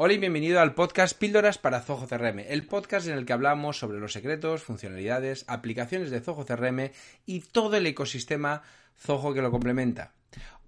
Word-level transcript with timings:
Hola 0.00 0.12
y 0.12 0.18
bienvenido 0.18 0.60
al 0.60 0.76
podcast 0.76 1.18
Píldoras 1.18 1.58
para 1.58 1.80
Zoho 1.80 2.06
CRM, 2.06 2.38
el 2.38 2.64
podcast 2.68 3.08
en 3.08 3.18
el 3.18 3.26
que 3.26 3.32
hablamos 3.32 3.80
sobre 3.80 3.98
los 3.98 4.12
secretos, 4.12 4.62
funcionalidades, 4.62 5.44
aplicaciones 5.48 6.12
de 6.12 6.20
Zoho 6.20 6.46
CRM 6.46 6.92
y 7.26 7.40
todo 7.40 7.76
el 7.76 7.84
ecosistema 7.84 8.62
Zoho 8.96 9.34
que 9.34 9.42
lo 9.42 9.50
complementa. 9.50 10.12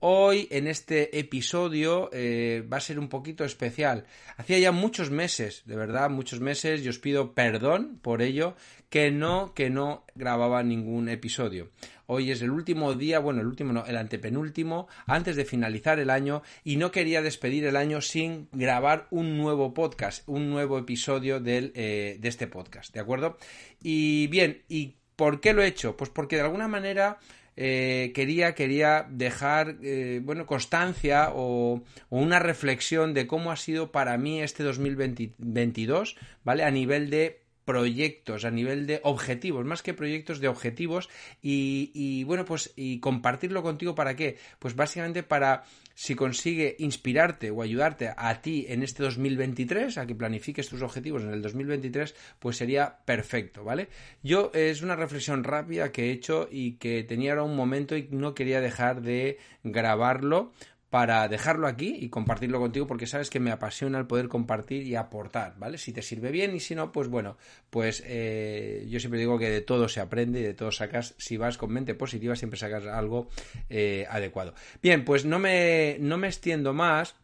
Hoy 0.02 0.48
en 0.50 0.66
este 0.66 1.18
episodio 1.18 2.08
eh, 2.14 2.66
va 2.72 2.78
a 2.78 2.80
ser 2.80 2.98
un 2.98 3.10
poquito 3.10 3.44
especial. 3.44 4.06
Hacía 4.38 4.58
ya 4.58 4.72
muchos 4.72 5.10
meses, 5.10 5.62
de 5.66 5.76
verdad, 5.76 6.08
muchos 6.08 6.40
meses, 6.40 6.82
y 6.82 6.88
os 6.88 6.98
pido 6.98 7.34
perdón 7.34 7.98
por 8.00 8.22
ello, 8.22 8.56
que 8.88 9.10
no, 9.10 9.52
que 9.52 9.68
no 9.68 10.06
grababa 10.14 10.62
ningún 10.62 11.10
episodio. 11.10 11.68
Hoy 12.06 12.30
es 12.30 12.40
el 12.40 12.50
último 12.50 12.94
día, 12.94 13.18
bueno, 13.18 13.42
el 13.42 13.46
último 13.46 13.74
no, 13.74 13.84
el 13.84 13.98
antepenúltimo, 13.98 14.88
antes 15.06 15.36
de 15.36 15.44
finalizar 15.44 16.00
el 16.00 16.08
año, 16.08 16.42
y 16.64 16.76
no 16.76 16.90
quería 16.90 17.20
despedir 17.20 17.66
el 17.66 17.76
año 17.76 18.00
sin 18.00 18.48
grabar 18.52 19.06
un 19.10 19.36
nuevo 19.36 19.74
podcast, 19.74 20.26
un 20.26 20.48
nuevo 20.48 20.78
episodio 20.78 21.40
del, 21.40 21.72
eh, 21.74 22.16
de 22.18 22.28
este 22.28 22.46
podcast, 22.46 22.94
¿de 22.94 23.00
acuerdo? 23.00 23.36
Y 23.82 24.28
bien, 24.28 24.62
¿y 24.66 24.96
por 25.14 25.42
qué 25.42 25.52
lo 25.52 25.62
he 25.62 25.66
hecho? 25.66 25.94
Pues 25.94 26.08
porque 26.08 26.36
de 26.36 26.42
alguna 26.42 26.68
manera 26.68 27.18
eh, 27.56 28.12
quería, 28.14 28.54
quería 28.54 29.06
dejar, 29.10 29.76
eh, 29.82 30.20
bueno, 30.22 30.46
constancia 30.46 31.30
o, 31.34 31.82
una 32.08 32.38
reflexión 32.38 33.14
de 33.14 33.26
cómo 33.26 33.52
ha 33.52 33.56
sido 33.56 33.92
para 33.92 34.16
mí 34.18 34.40
este 34.40 34.62
2022, 34.62 36.16
¿vale? 36.44 36.64
A 36.64 36.70
nivel 36.70 37.10
de 37.10 37.40
proyectos, 37.64 38.44
a 38.44 38.50
nivel 38.50 38.86
de 38.86 39.00
objetivos, 39.04 39.64
más 39.64 39.82
que 39.82 39.94
proyectos 39.94 40.40
de 40.40 40.48
objetivos 40.48 41.08
y, 41.42 42.24
bueno, 42.24 42.44
pues 42.44 42.72
y 42.76 43.00
compartirlo 43.00 43.62
contigo 43.62 43.94
para 43.94 44.16
qué? 44.16 44.38
Pues 44.58 44.74
básicamente 44.74 45.22
para 45.22 45.64
si 45.94 46.14
consigue 46.14 46.76
inspirarte 46.78 47.50
o 47.50 47.60
ayudarte 47.60 48.10
a 48.16 48.40
ti 48.40 48.64
en 48.68 48.82
este 48.82 49.02
2023, 49.02 49.98
a 49.98 50.06
que 50.06 50.14
planifiques 50.14 50.68
tus 50.68 50.80
objetivos 50.80 51.22
en 51.22 51.30
el 51.30 51.42
2023, 51.42 52.14
pues 52.38 52.56
sería 52.56 53.00
perfecto, 53.04 53.64
¿vale? 53.64 53.88
Yo 54.22 54.50
es 54.54 54.80
una 54.80 54.96
reflexión 54.96 55.44
rápida 55.44 55.92
que 55.92 56.06
he 56.06 56.12
hecho 56.12 56.48
y 56.50 56.72
que 56.72 57.04
tenía 57.04 57.32
ahora 57.32 57.42
un 57.42 57.54
momento 57.54 57.96
y 57.96 58.08
no 58.10 58.34
quería 58.34 58.62
dejar 58.62 59.02
de 59.02 59.38
grabarlo 59.62 60.52
para 60.90 61.28
dejarlo 61.28 61.68
aquí 61.68 61.96
y 62.00 62.08
compartirlo 62.08 62.58
contigo 62.58 62.88
porque 62.88 63.06
sabes 63.06 63.30
que 63.30 63.38
me 63.38 63.52
apasiona 63.52 63.98
el 63.98 64.06
poder 64.06 64.28
compartir 64.28 64.82
y 64.82 64.96
aportar, 64.96 65.54
¿vale? 65.56 65.78
Si 65.78 65.92
te 65.92 66.02
sirve 66.02 66.32
bien 66.32 66.54
y 66.54 66.60
si 66.60 66.74
no, 66.74 66.90
pues 66.90 67.06
bueno, 67.06 67.36
pues 67.70 68.02
eh, 68.06 68.84
yo 68.90 68.98
siempre 68.98 69.20
digo 69.20 69.38
que 69.38 69.48
de 69.48 69.60
todo 69.60 69.88
se 69.88 70.00
aprende 70.00 70.40
y 70.40 70.42
de 70.42 70.54
todo 70.54 70.72
sacas, 70.72 71.14
si 71.16 71.36
vas 71.36 71.56
con 71.56 71.72
mente 71.72 71.94
positiva, 71.94 72.34
siempre 72.34 72.58
sacas 72.58 72.86
algo 72.86 73.28
eh, 73.68 74.04
adecuado. 74.10 74.52
Bien, 74.82 75.04
pues 75.04 75.24
no 75.24 75.38
me, 75.38 75.96
no 76.00 76.18
me 76.18 76.26
extiendo 76.26 76.74
más. 76.74 77.14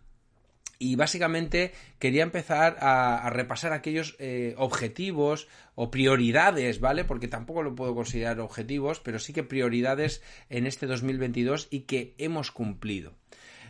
Y 0.78 0.94
básicamente 0.96 1.72
quería 1.98 2.22
empezar 2.22 2.76
a, 2.80 3.30
repasar 3.30 3.72
aquellos 3.72 4.14
eh, 4.18 4.54
objetivos 4.58 5.48
o 5.74 5.90
prioridades, 5.90 6.80
¿vale? 6.80 7.04
Porque 7.04 7.28
tampoco 7.28 7.62
lo 7.62 7.74
puedo 7.74 7.94
considerar 7.94 8.40
objetivos, 8.40 9.00
pero 9.00 9.18
sí 9.18 9.32
que 9.32 9.42
prioridades 9.42 10.22
en 10.50 10.66
este 10.66 10.86
2022 10.86 11.68
y 11.70 11.80
que 11.80 12.14
hemos 12.18 12.50
cumplido. 12.50 13.14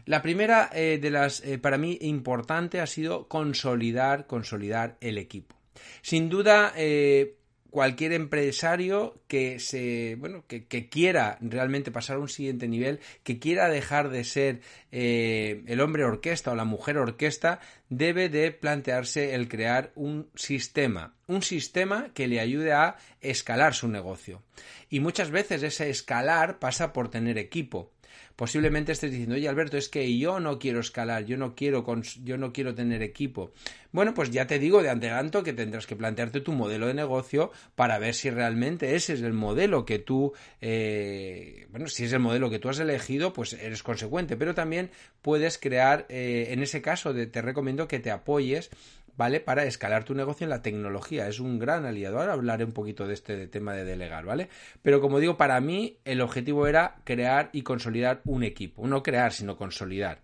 La 0.06 0.22
primera 0.22 0.70
eh, 0.72 0.98
de 1.02 1.10
las, 1.10 1.40
eh, 1.40 1.58
para 1.58 1.78
mí, 1.78 1.98
importante 2.00 2.80
ha 2.80 2.86
sido 2.86 3.26
consolidar, 3.26 4.28
consolidar 4.28 4.96
el 5.00 5.18
equipo. 5.18 5.56
Sin 6.00 6.28
duda, 6.28 6.72
eh, 6.76 7.34
cualquier 7.70 8.12
empresario 8.12 9.20
que 9.27 9.58
se 9.58 10.14
bueno 10.18 10.44
que, 10.46 10.88
quiera 10.88 11.36
realmente 11.40 11.90
pasar 11.90 12.16
a 12.16 12.20
un 12.20 12.28
siguiente 12.28 12.68
nivel 12.68 13.00
que 13.24 13.40
quiera 13.40 13.68
dejar 13.68 14.08
de 14.08 14.24
ser 14.24 14.60
el 14.92 15.80
hombre 15.82 16.04
orquesta 16.04 16.52
o 16.52 16.54
la 16.54 16.64
mujer 16.64 16.96
orquesta 16.96 17.61
debe 17.90 18.30
de 18.30 18.52
plantearse 18.52 19.34
el 19.34 19.48
crear 19.48 19.92
un 19.95 20.30
sistema 20.36 21.16
un 21.27 21.42
sistema 21.42 22.12
que 22.14 22.28
le 22.28 22.40
ayude 22.40 22.72
a 22.72 22.96
escalar 23.20 23.74
su 23.74 23.89
negocio 23.89 24.42
y 24.89 25.00
muchas 25.00 25.30
veces 25.30 25.62
ese 25.62 25.90
escalar 25.90 26.58
pasa 26.58 26.95
por 26.95 27.11
tener 27.11 27.36
equipo 27.36 27.92
posiblemente 28.36 28.92
estés 28.92 29.10
diciendo, 29.10 29.34
oye 29.34 29.48
Alberto, 29.48 29.77
es 29.77 29.88
que 29.88 30.16
yo 30.18 30.40
no 30.40 30.58
quiero 30.58 30.80
escalar, 30.80 31.24
yo 31.24 31.36
no 31.36 31.54
quiero, 31.54 31.84
yo 32.24 32.38
no 32.38 32.52
quiero 32.52 32.74
tener 32.74 33.02
equipo. 33.02 33.52
Bueno, 33.92 34.12
pues 34.12 34.30
ya 34.30 34.46
te 34.46 34.58
digo 34.58 34.82
de 34.82 34.90
adelanto 34.90 35.42
que 35.42 35.52
tendrás 35.52 35.86
que 35.86 35.96
plantearte 35.96 36.40
tu 36.40 36.52
modelo 36.52 36.86
de 36.86 36.94
negocio 36.94 37.50
para 37.74 37.98
ver 37.98 38.14
si 38.14 38.30
realmente 38.30 38.94
ese 38.94 39.14
es 39.14 39.22
el 39.22 39.32
modelo 39.32 39.84
que 39.86 39.98
tú, 39.98 40.32
eh, 40.60 41.66
bueno, 41.70 41.88
si 41.88 42.04
es 42.04 42.12
el 42.12 42.20
modelo 42.20 42.50
que 42.50 42.58
tú 42.58 42.68
has 42.68 42.78
elegido, 42.78 43.32
pues 43.32 43.54
eres 43.54 43.82
consecuente, 43.82 44.36
pero 44.36 44.54
también 44.54 44.90
puedes 45.22 45.58
crear, 45.58 46.06
eh, 46.08 46.48
en 46.50 46.62
ese 46.62 46.83
caso, 46.83 47.14
te 47.14 47.42
recomiendo 47.42 47.88
que 47.88 47.98
te 47.98 48.10
apoyes 48.10 48.70
¿vale? 49.16 49.40
Para 49.40 49.64
escalar 49.64 50.04
tu 50.04 50.14
negocio 50.14 50.44
en 50.44 50.50
la 50.50 50.62
tecnología. 50.62 51.28
Es 51.28 51.40
un 51.40 51.58
gran 51.58 51.84
aliado. 51.84 52.20
Ahora 52.20 52.34
hablaré 52.34 52.64
un 52.64 52.72
poquito 52.72 53.06
de 53.06 53.14
este 53.14 53.46
tema 53.48 53.74
de 53.74 53.84
delegar, 53.84 54.24
¿vale? 54.24 54.48
Pero 54.82 55.00
como 55.00 55.20
digo, 55.20 55.36
para 55.36 55.60
mí 55.60 55.98
el 56.04 56.20
objetivo 56.20 56.66
era 56.66 56.96
crear 57.04 57.50
y 57.52 57.62
consolidar 57.62 58.20
un 58.24 58.42
equipo. 58.42 58.86
No 58.86 59.02
crear, 59.02 59.32
sino 59.32 59.56
consolidar. 59.56 60.20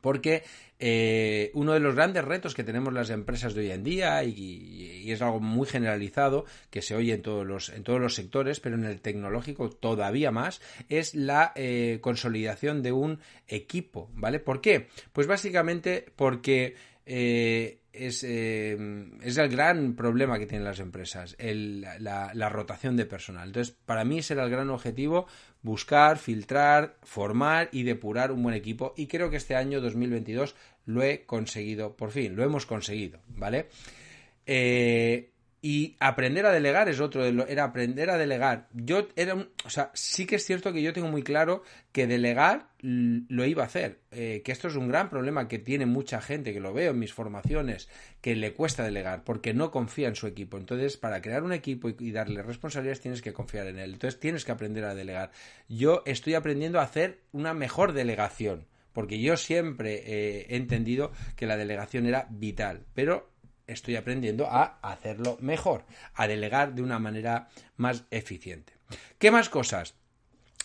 Porque 0.00 0.44
eh, 0.78 1.50
uno 1.54 1.72
de 1.72 1.80
los 1.80 1.94
grandes 1.94 2.24
retos 2.24 2.54
que 2.54 2.62
tenemos 2.62 2.92
las 2.92 3.10
empresas 3.10 3.54
de 3.54 3.62
hoy 3.62 3.70
en 3.72 3.82
día, 3.82 4.22
y, 4.22 5.10
es 5.10 5.22
algo 5.22 5.40
muy 5.40 5.66
generalizado, 5.66 6.44
que 6.70 6.82
se 6.82 6.94
oye 6.94 7.14
en 7.14 7.22
todos 7.22 7.46
los, 7.46 7.70
en 7.70 7.82
todos 7.82 8.00
los 8.00 8.14
sectores, 8.14 8.60
pero 8.60 8.76
en 8.76 8.84
el 8.84 9.00
tecnológico 9.00 9.70
todavía 9.70 10.30
más, 10.30 10.60
es 10.88 11.14
la 11.14 11.52
eh, 11.56 11.98
consolidación 12.00 12.82
de 12.82 12.92
un 12.92 13.20
equipo, 13.48 14.10
¿vale? 14.14 14.38
¿Por 14.38 14.60
qué? 14.60 14.88
Pues 15.12 15.26
básicamente 15.26 16.06
porque 16.14 16.76
eh, 17.10 17.80
es, 17.90 18.22
eh, 18.22 18.76
es, 19.22 19.38
el 19.38 19.48
gran 19.48 19.94
problema 19.96 20.38
que 20.38 20.44
tienen 20.44 20.66
las 20.66 20.78
empresas, 20.78 21.34
la, 21.40 22.48
rotación 22.50 22.96
de 22.98 23.06
personal. 23.06 23.48
Entonces, 23.48 23.74
para 23.86 24.04
mí 24.04 24.18
ese 24.18 24.34
era 24.34 24.44
el 24.44 24.50
gran 24.50 24.68
objetivo, 24.68 25.26
buscar, 25.62 26.18
filtrar, 26.18 26.98
formar 27.02 27.70
y 27.72 27.84
depurar 27.84 28.30
un 28.30 28.42
buen 28.42 28.54
equipo. 28.54 28.92
Y 28.94 29.06
creo 29.06 29.30
que 29.30 29.38
este 29.38 29.56
año 29.56 29.80
2022 29.80 30.54
lo 30.84 31.02
he 31.02 31.24
conseguido, 31.24 31.96
por 31.96 32.10
fin, 32.10 32.36
lo 32.36 32.44
hemos 32.44 32.66
conseguido, 32.66 33.20
¿vale? 33.28 33.68
Eh, 34.44 35.30
y 35.60 35.96
aprender 35.98 36.46
a 36.46 36.52
delegar 36.52 36.88
es 36.88 37.00
otro, 37.00 37.24
era 37.24 37.64
aprender 37.64 38.10
a 38.10 38.18
delegar. 38.18 38.68
Yo 38.72 39.08
era 39.16 39.34
un, 39.34 39.48
o 39.64 39.70
sea, 39.70 39.90
sí 39.92 40.24
que 40.24 40.36
es 40.36 40.44
cierto 40.44 40.72
que 40.72 40.82
yo 40.82 40.92
tengo 40.92 41.08
muy 41.08 41.22
claro 41.22 41.62
que 41.90 42.06
delegar 42.06 42.68
lo 42.80 43.44
iba 43.44 43.64
a 43.64 43.66
hacer, 43.66 43.98
eh, 44.12 44.42
que 44.44 44.52
esto 44.52 44.68
es 44.68 44.76
un 44.76 44.86
gran 44.86 45.10
problema 45.10 45.48
que 45.48 45.58
tiene 45.58 45.84
mucha 45.84 46.20
gente, 46.20 46.52
que 46.52 46.60
lo 46.60 46.72
veo 46.72 46.92
en 46.92 46.98
mis 46.98 47.12
formaciones, 47.12 47.88
que 48.20 48.36
le 48.36 48.54
cuesta 48.54 48.84
delegar 48.84 49.24
porque 49.24 49.52
no 49.52 49.72
confía 49.72 50.06
en 50.08 50.14
su 50.14 50.28
equipo. 50.28 50.58
Entonces, 50.58 50.96
para 50.96 51.20
crear 51.20 51.42
un 51.42 51.52
equipo 51.52 51.88
y, 51.88 52.12
darle 52.12 52.42
responsabilidades 52.42 53.00
tienes 53.00 53.20
que 53.20 53.32
confiar 53.32 53.66
en 53.66 53.78
él. 53.78 53.94
Entonces, 53.94 54.20
tienes 54.20 54.44
que 54.44 54.52
aprender 54.52 54.84
a 54.84 54.94
delegar. 54.94 55.32
Yo 55.68 56.02
estoy 56.06 56.34
aprendiendo 56.34 56.78
a 56.78 56.84
hacer 56.84 57.18
una 57.32 57.52
mejor 57.52 57.92
delegación 57.92 58.66
porque 58.92 59.20
yo 59.20 59.36
siempre 59.36 60.02
eh, 60.06 60.46
he 60.48 60.56
entendido 60.56 61.12
que 61.36 61.46
la 61.46 61.56
delegación 61.56 62.06
era 62.06 62.26
vital, 62.30 62.84
pero 62.94 63.30
estoy 63.68 63.94
aprendiendo 63.94 64.46
a 64.50 64.78
hacerlo 64.82 65.36
mejor, 65.40 65.84
a 66.14 66.26
delegar 66.26 66.74
de 66.74 66.82
una 66.82 66.98
manera 66.98 67.48
más 67.76 68.04
eficiente. 68.10 68.72
¿Qué 69.18 69.30
más 69.30 69.48
cosas? 69.48 69.94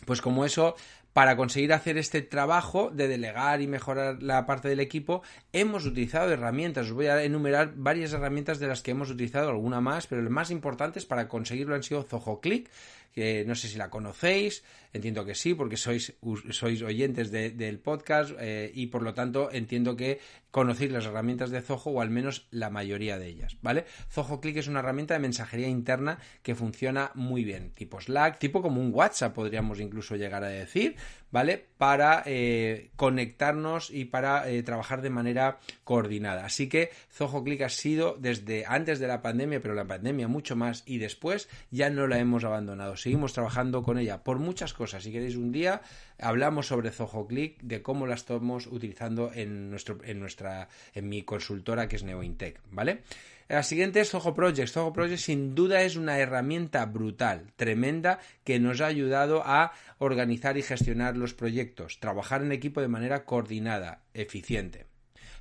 Pues 0.06 0.22
como 0.22 0.46
eso, 0.46 0.76
para 1.14 1.36
conseguir 1.36 1.74
hacer 1.74 1.98
este 1.98 2.22
trabajo 2.22 2.90
de 2.92 3.08
delegar 3.08 3.62
y 3.62 3.68
mejorar 3.68 4.24
la 4.24 4.46
parte 4.46 4.70
del 4.70 4.80
equipo, 4.80 5.22
hemos 5.52 5.86
utilizado 5.86 6.32
herramientas. 6.32 6.88
Os 6.88 6.94
voy 6.94 7.08
a 7.08 7.24
enumerar 7.24 7.74
varias 7.76 8.14
herramientas 8.14 8.60
de 8.60 8.68
las 8.68 8.82
que 8.82 8.92
hemos 8.92 9.12
utilizado, 9.12 9.50
alguna 9.50 9.80
más, 9.80 10.08
pero 10.08 10.22
lo 10.22 10.30
más 10.30 10.50
importantes 10.50 11.06
para 11.06 11.28
conseguirlo 11.28 11.76
han 11.76 11.84
sido 11.84 12.04
Zoho 12.04 12.42
Click, 12.42 12.70
que 13.14 13.46
no 13.46 13.54
sé 13.54 13.68
si 13.68 13.78
la 13.78 13.92
conocéis, 13.92 14.64
entiendo 14.94 15.26
que 15.26 15.36
sí, 15.36 15.54
porque 15.54 15.76
sois, 15.76 16.14
sois 16.52 16.82
oyentes 16.82 17.32
del 17.32 17.80
podcast 17.80 18.32
eh, 18.40 18.72
y 18.74 18.88
por 18.88 19.02
lo 19.02 19.14
tanto 19.14 19.52
entiendo 19.52 19.96
que 19.96 20.20
conocéis 20.52 20.92
las 20.92 21.06
herramientas 21.06 21.50
de 21.50 21.62
Zoho 21.62 21.92
o 21.92 22.02
al 22.02 22.12
menos 22.12 22.48
la 22.52 22.70
mayoría 22.70 23.18
de 23.18 23.28
ellas, 23.28 23.58
¿vale? 23.62 23.86
Zoho 24.12 24.40
Click 24.40 24.58
es 24.58 24.68
una 24.68 24.80
herramienta 24.80 25.16
de 25.16 25.20
mensajería 25.20 25.68
interna 25.68 26.20
que 26.44 26.54
funciona 26.54 27.12
muy 27.16 27.44
bien, 27.44 27.72
tipo 27.72 28.00
Slack, 28.00 28.38
tipo 28.38 28.62
como 28.62 28.80
un 28.80 28.94
WhatsApp 28.94 29.34
podríamos 29.34 29.80
incluso 29.80 30.16
llegar 30.16 30.44
a 30.44 30.50
decir, 30.50 30.96
¿vale? 31.34 31.66
Para 31.80 32.22
eh, 32.28 32.92
conectarnos 32.96 33.90
y 33.90 34.06
para 34.06 34.48
eh, 34.48 34.62
trabajar 34.62 35.02
de 35.02 35.10
manera 35.10 35.58
coordinada. 35.84 36.46
Así 36.46 36.70
que 36.70 36.92
Zoho 37.12 37.44
Click 37.44 37.62
ha 37.64 37.70
sido 37.70 38.16
desde 38.20 38.66
antes 38.68 39.00
de 39.00 39.08
la 39.08 39.24
pandemia, 39.24 39.60
pero 39.60 39.74
la 39.74 39.88
pandemia 39.88 40.28
mucho 40.28 40.56
más 40.56 40.84
y 40.86 41.00
después 41.00 41.50
ya 41.72 41.90
no 41.90 42.06
la 42.06 42.20
hemos 42.20 42.44
abandonado. 42.44 42.98
Seguimos 42.98 43.34
trabajando 43.34 43.82
con 43.82 43.98
ella 43.98 44.24
por 44.24 44.38
muchas 44.38 44.74
cosas. 44.74 45.02
Si 45.04 45.12
queréis 45.12 45.36
un 45.36 45.52
día 45.52 45.82
hablamos 46.20 46.68
sobre 46.68 46.92
Zoho 46.92 47.26
Click, 47.26 47.60
de 47.62 47.82
cómo 47.82 48.06
la 48.06 48.14
estamos 48.14 48.68
utilizando 48.68 49.32
en 49.34 49.72
nuestro, 49.72 49.98
en 50.04 50.20
nuestra, 50.20 50.70
en 50.94 51.10
mi 51.10 51.24
consultora 51.24 51.88
que 51.88 51.96
es 51.96 52.04
NeoIntech, 52.04 52.60
¿vale? 52.70 53.02
La 53.50 53.64
siguiente 53.64 54.00
es 54.00 54.10
Zoho 54.10 54.34
Project. 54.34 54.70
Zoho 54.70 54.94
Project 54.94 55.20
sin 55.20 55.54
duda 55.54 55.82
es 55.82 55.96
una 55.96 56.18
herramienta 56.18 56.86
brutal, 56.86 57.52
tremenda, 57.56 58.20
que 58.44 58.60
nos 58.60 58.82
ha 58.82 58.88
ayudado 58.88 59.44
a 59.46 59.74
organizar 59.98 60.58
y 60.58 60.64
gestionar 60.64 61.18
los 61.18 61.34
proyectos, 61.34 62.00
trabajar 62.00 62.42
en 62.42 62.52
equipo 62.52 62.82
de 62.82 62.88
manera 62.88 63.26
coordinada, 63.26 64.04
eficiente. 64.14 64.88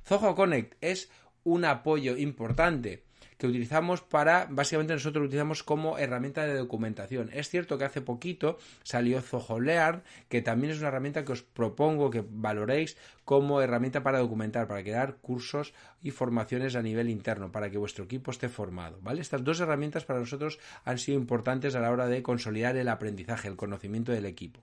Zoho 0.05 0.35
Connect 0.35 0.75
es 0.81 1.09
un 1.43 1.65
apoyo 1.65 2.17
importante 2.17 3.03
que 3.37 3.47
utilizamos 3.47 4.01
para, 4.01 4.47
básicamente 4.49 4.93
nosotros 4.93 5.21
lo 5.21 5.27
utilizamos 5.27 5.63
como 5.63 5.97
herramienta 5.97 6.45
de 6.45 6.55
documentación. 6.55 7.29
Es 7.33 7.49
cierto 7.49 7.77
que 7.77 7.85
hace 7.85 8.01
poquito 8.01 8.57
salió 8.83 9.21
Zoho 9.21 9.59
Learn, 9.59 10.03
que 10.29 10.41
también 10.41 10.71
es 10.71 10.79
una 10.79 10.89
herramienta 10.89 11.25
que 11.25 11.31
os 11.31 11.43
propongo 11.43 12.09
que 12.09 12.23
valoréis 12.27 12.97
como 13.25 13.61
herramienta 13.61 14.03
para 14.03 14.19
documentar, 14.19 14.67
para 14.67 14.83
crear 14.83 15.17
cursos 15.17 15.73
y 16.01 16.11
formaciones 16.11 16.75
a 16.75 16.81
nivel 16.81 17.09
interno, 17.09 17.51
para 17.51 17.69
que 17.69 17.77
vuestro 17.77 18.05
equipo 18.05 18.31
esté 18.31 18.49
formado, 18.49 18.99
¿vale? 19.01 19.21
Estas 19.21 19.43
dos 19.43 19.59
herramientas 19.59 20.05
para 20.05 20.19
nosotros 20.19 20.59
han 20.83 20.97
sido 20.97 21.17
importantes 21.17 21.75
a 21.75 21.79
la 21.79 21.91
hora 21.91 22.07
de 22.07 22.21
consolidar 22.23 22.75
el 22.75 22.89
aprendizaje, 22.89 23.47
el 23.47 23.55
conocimiento 23.55 24.11
del 24.11 24.25
equipo. 24.25 24.59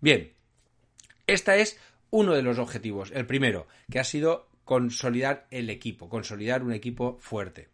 Bien, 0.00 0.32
este 1.26 1.60
es 1.60 1.78
uno 2.10 2.34
de 2.34 2.42
los 2.42 2.58
objetivos, 2.58 3.10
el 3.12 3.26
primero, 3.26 3.66
que 3.90 3.98
ha 3.98 4.04
sido 4.04 4.48
consolidar 4.64 5.46
el 5.50 5.70
equipo, 5.70 6.08
consolidar 6.08 6.62
un 6.62 6.72
equipo 6.72 7.18
fuerte. 7.20 7.68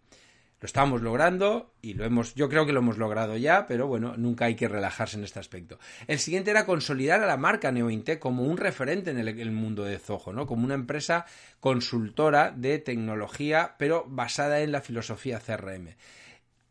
Lo 0.62 0.66
estamos 0.66 1.02
logrando 1.02 1.74
y 1.82 1.94
lo 1.94 2.04
hemos, 2.04 2.36
yo 2.36 2.48
creo 2.48 2.64
que 2.64 2.72
lo 2.72 2.78
hemos 2.78 2.96
logrado 2.96 3.36
ya, 3.36 3.66
pero 3.66 3.88
bueno, 3.88 4.14
nunca 4.16 4.44
hay 4.44 4.54
que 4.54 4.68
relajarse 4.68 5.16
en 5.16 5.24
este 5.24 5.40
aspecto. 5.40 5.80
El 6.06 6.20
siguiente 6.20 6.52
era 6.52 6.66
consolidar 6.66 7.20
a 7.20 7.26
la 7.26 7.36
marca 7.36 7.72
NeoInte 7.72 8.20
como 8.20 8.44
un 8.44 8.56
referente 8.56 9.10
en 9.10 9.18
el, 9.18 9.50
mundo 9.50 9.82
de 9.82 9.98
Zoho, 9.98 10.32
¿no? 10.32 10.46
Como 10.46 10.64
una 10.64 10.74
empresa 10.74 11.26
consultora 11.58 12.52
de 12.52 12.78
tecnología, 12.78 13.74
pero 13.76 14.04
basada 14.06 14.60
en 14.60 14.70
la 14.70 14.82
filosofía 14.82 15.40
CRM 15.40 15.96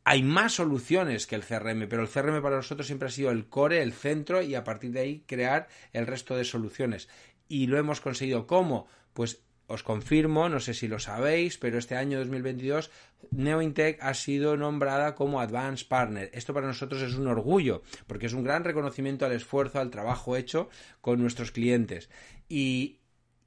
hay 0.04 0.24
más 0.24 0.54
soluciones 0.54 1.28
que 1.28 1.36
el 1.36 1.44
CRM, 1.44 1.88
pero 1.88 2.02
el 2.02 2.10
CRM 2.10 2.42
para 2.42 2.56
nosotros 2.56 2.88
siempre 2.88 3.10
ha 3.10 3.12
sido 3.12 3.30
el 3.30 3.50
core, 3.50 3.84
el 3.84 3.94
centro 3.94 4.42
y 4.42 4.56
a 4.56 4.64
partir 4.64 4.92
de 4.92 5.02
ahí 5.02 5.24
crear 5.28 5.68
el 5.94 6.08
resto 6.08 6.36
de 6.36 6.44
soluciones. 6.44 7.08
Y 7.48 7.68
lo 7.68 7.78
hemos 7.78 8.02
conseguido. 8.02 8.48
¿Cómo? 8.48 8.88
Pues 9.14 9.44
os 9.72 9.84
confirmo, 9.84 10.50
no 10.50 10.60
sé 10.60 10.74
si 10.74 10.88
lo 10.88 11.00
sabéis, 11.00 11.58
pero 11.58 11.78
este 11.78 11.96
año 11.96 12.20
2022 12.20 12.92
NeoIntech 13.32 13.98
ha 14.02 14.14
sido 14.14 14.58
nombrada 14.58 15.16
como 15.16 15.40
Advanced 15.40 15.88
Partner. 15.88 16.30
Esto 16.34 16.54
para 16.54 16.68
nosotros 16.68 17.02
es 17.02 17.16
un 17.16 17.28
orgullo, 17.28 17.82
porque 18.08 18.26
es 18.26 18.34
un 18.34 18.44
gran 18.44 18.64
reconocimiento 18.64 19.26
al 19.26 19.32
esfuerzo, 19.32 19.80
al 19.80 19.90
trabajo 19.90 20.36
hecho 20.36 20.70
con 21.00 21.22
nuestros 21.22 21.52
clientes. 21.52 22.10
Y, 22.50 22.98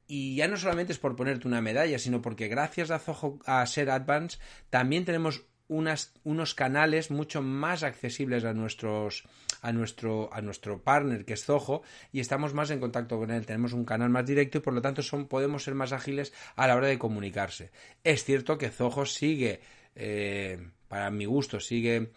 ya 0.08 0.48
no 0.48 0.56
solamente 0.56 0.92
es 0.92 0.98
por 0.98 1.16
ponerte 1.16 1.48
una 1.48 1.62
medalla, 1.62 1.98
sino 1.98 2.22
porque 2.22 2.48
gracias 2.48 2.90
a, 2.90 3.00
a 3.46 3.66
ser 3.66 3.90
Advanced 3.90 4.38
también 4.70 5.04
tenemos 5.04 5.46
unos 5.68 6.54
canales 6.54 7.10
mucho 7.10 7.40
más 7.42 7.82
accesibles 7.82 8.44
a 8.44 8.52
nuestros 8.52 9.24
a 9.62 9.72
nuestro 9.72 10.28
a 10.32 10.42
nuestro 10.42 10.82
partner 10.82 11.24
que 11.24 11.32
es 11.32 11.44
Zoho 11.44 11.82
y 12.12 12.20
estamos 12.20 12.52
más 12.52 12.70
en 12.70 12.80
contacto 12.80 13.18
con 13.18 13.30
él 13.30 13.46
tenemos 13.46 13.72
un 13.72 13.84
canal 13.84 14.10
más 14.10 14.26
directo 14.26 14.58
y 14.58 14.60
por 14.60 14.74
lo 14.74 14.82
tanto 14.82 15.02
son 15.02 15.26
podemos 15.26 15.64
ser 15.64 15.74
más 15.74 15.92
ágiles 15.92 16.34
a 16.56 16.66
la 16.66 16.76
hora 16.76 16.88
de 16.88 16.98
comunicarse 16.98 17.70
es 18.02 18.24
cierto 18.24 18.58
que 18.58 18.68
Zoho 18.68 19.06
sigue 19.06 19.60
eh, 19.94 20.68
para 20.88 21.10
mi 21.10 21.24
gusto 21.24 21.60
sigue 21.60 22.10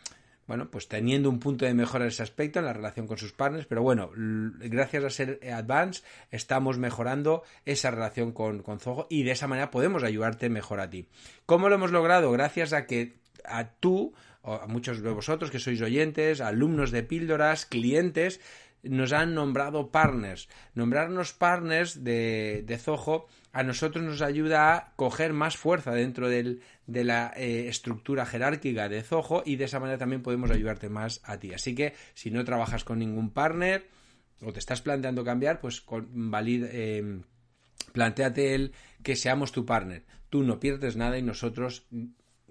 bueno, 0.48 0.72
pues 0.72 0.88
teniendo 0.88 1.30
un 1.30 1.40
punto 1.40 1.66
de 1.66 1.74
mejora 1.74 2.06
en 2.06 2.08
ese 2.08 2.24
aspecto, 2.24 2.60
en 2.60 2.66
la 2.66 2.74
relación 2.74 3.06
con 3.06 3.18
sus 3.18 3.34
partners, 3.34 3.66
pero 3.68 3.84
bueno, 3.84 4.12
gracias 4.16 5.04
a 5.04 5.10
ser 5.10 5.40
Advance 5.54 6.04
estamos 6.32 6.78
mejorando 6.78 7.44
esa 7.66 7.92
relación 7.92 8.32
con, 8.32 8.64
con 8.64 8.80
Zoho 8.80 9.08
y 9.10 9.24
de 9.24 9.32
esa 9.32 9.48
manera 9.48 9.70
podemos 9.70 10.04
ayudarte 10.04 10.50
mejor 10.50 10.80
a 10.80 10.90
ti. 10.90 11.10
¿Cómo 11.46 11.68
lo 11.68 11.76
hemos 11.76 11.92
logrado? 11.92 12.32
Gracias 12.32 12.72
a 12.72 12.86
que 12.86 13.18
a 13.48 13.72
tú, 13.72 14.14
o 14.42 14.54
a 14.56 14.68
muchos 14.68 15.02
de 15.02 15.12
vosotros 15.12 15.52
que 15.52 15.60
sois 15.60 15.82
oyentes, 15.82 16.42
alumnos 16.42 16.92
de 16.92 17.04
píldoras, 17.04 17.66
clientes, 17.66 18.40
nos 18.84 19.12
han 19.14 19.34
nombrado 19.34 19.92
partners. 19.92 20.50
Nombrarnos 20.74 21.34
partners 21.34 22.04
de, 22.04 22.64
de 22.66 22.78
Zoho 22.78 23.28
a 23.52 23.64
nosotros 23.64 24.04
nos 24.04 24.22
ayuda 24.22 24.76
a 24.76 24.94
coger 24.96 25.34
más 25.34 25.58
fuerza 25.58 25.92
dentro 25.92 26.30
del, 26.30 26.62
de 26.86 27.04
la 27.04 27.34
eh, 27.36 27.68
estructura 27.68 28.26
jerárquica 28.26 28.88
de 28.88 29.02
Zoho 29.02 29.42
y 29.46 29.56
de 29.56 29.66
esa 29.66 29.80
manera 29.80 29.98
también 29.98 30.22
podemos 30.22 30.52
ayudarte 30.52 30.90
más 30.90 31.22
a 31.24 31.40
ti. 31.40 31.54
Así 31.54 31.74
que 31.74 31.94
si 32.14 32.30
no 32.30 32.46
trabajas 32.46 32.84
con 32.84 33.00
ningún 33.00 33.32
partner 33.32 33.88
o 34.42 34.54
te 34.54 34.60
estás 34.60 34.82
planteando 34.82 35.24
cambiar, 35.24 35.60
pues 35.60 35.82
con, 35.82 36.08
eh, 36.36 37.22
planteate 37.94 38.54
el 38.54 38.74
que 39.02 39.16
seamos 39.16 39.52
tu 39.52 39.66
partner. 39.66 40.04
Tú 40.30 40.44
no 40.44 40.60
pierdes 40.60 40.96
nada 40.96 41.18
y 41.18 41.24
nosotros 41.24 41.88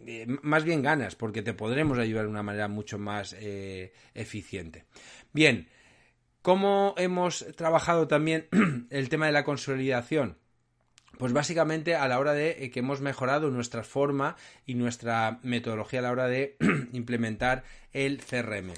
eh, 0.04 0.26
más 0.42 0.64
bien 0.64 0.82
ganas, 0.82 1.14
porque 1.14 1.42
te 1.42 1.54
podremos 1.54 1.98
ayudar 1.98 2.24
de 2.24 2.30
una 2.30 2.42
manera 2.42 2.68
mucho 2.68 2.98
más 2.98 3.34
eh, 3.38 3.92
eficiente. 4.14 4.84
Bien, 5.32 5.68
¿cómo 6.42 6.94
hemos 6.98 7.46
trabajado 7.56 8.06
también 8.06 8.48
el 8.90 9.08
tema 9.08 9.26
de 9.26 9.32
la 9.32 9.44
consolidación? 9.44 10.38
Pues 11.18 11.32
básicamente 11.32 11.94
a 11.94 12.06
la 12.08 12.18
hora 12.18 12.34
de 12.34 12.64
eh, 12.64 12.70
que 12.70 12.80
hemos 12.80 13.00
mejorado 13.00 13.50
nuestra 13.50 13.82
forma 13.82 14.36
y 14.66 14.74
nuestra 14.74 15.40
metodología 15.42 16.00
a 16.00 16.02
la 16.02 16.12
hora 16.12 16.28
de 16.28 16.56
implementar 16.92 17.64
el 17.92 18.22
CRM. 18.22 18.74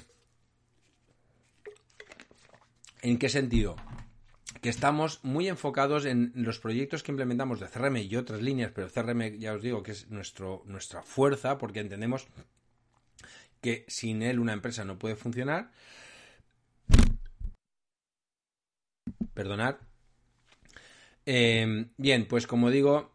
¿En 3.01 3.17
qué 3.17 3.29
sentido? 3.29 3.75
Que 4.61 4.69
estamos 4.69 5.23
muy 5.23 5.47
enfocados 5.47 6.05
en 6.05 6.31
los 6.35 6.59
proyectos 6.59 7.03
que 7.03 7.11
implementamos 7.11 7.59
de 7.59 7.67
CRM 7.67 7.97
y 7.97 8.15
otras 8.15 8.41
líneas, 8.41 8.71
pero 8.73 8.89
CRM 8.89 9.39
ya 9.39 9.53
os 9.53 9.61
digo 9.61 9.83
que 9.83 9.91
es 9.91 10.09
nuestro, 10.09 10.63
nuestra 10.65 11.01
fuerza 11.01 11.57
porque 11.57 11.79
entendemos 11.79 12.27
que 13.61 13.85
sin 13.87 14.21
él 14.21 14.39
una 14.39 14.53
empresa 14.53 14.83
no 14.85 14.97
puede 14.97 15.15
funcionar. 15.15 15.71
Perdonad. 19.33 19.75
Eh, 21.25 21.87
bien, 21.97 22.27
pues 22.27 22.47
como 22.47 22.71
digo, 22.71 23.11